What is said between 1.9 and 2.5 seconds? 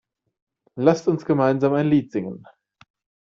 singen!